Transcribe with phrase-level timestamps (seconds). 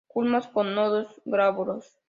[0.07, 1.95] Culmos con nodos glabros.